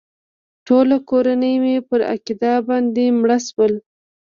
[0.65, 3.73] ټوله کورنۍ مې پر عقیده باندې مړه شول.